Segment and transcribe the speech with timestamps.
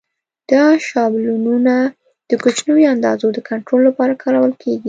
[0.51, 1.75] دا شابلونونه
[2.29, 4.79] د کوچنیو اندازو د کنټرول لپاره کارول کېږي.